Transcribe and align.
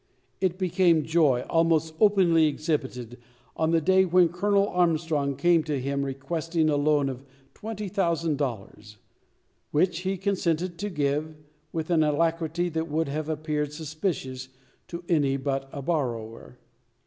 It 0.39 0.57
became 0.57 1.03
joy, 1.03 1.41
almost 1.47 1.93
openly 1.99 2.47
exhibited, 2.47 3.19
on 3.55 3.69
the 3.69 3.79
day 3.79 4.03
when 4.03 4.29
Colonel 4.29 4.67
Armstrong 4.69 5.35
came 5.35 5.61
to 5.65 5.79
him 5.79 6.03
requesting 6.03 6.71
a 6.71 6.75
loan 6.75 7.07
of 7.07 7.23
twenty 7.53 7.87
thousand 7.87 8.39
dollars; 8.39 8.97
which 9.69 9.99
he 9.99 10.17
consented 10.17 10.79
to 10.79 10.89
give, 10.89 11.35
with 11.71 11.91
an 11.91 12.01
alacrity 12.01 12.67
that 12.69 12.89
would 12.89 13.09
have 13.09 13.29
appeared 13.29 13.73
suspicious 13.73 14.49
to 14.87 15.03
any 15.07 15.37
but 15.37 15.69
a 15.71 15.83
borrower. 15.83 16.57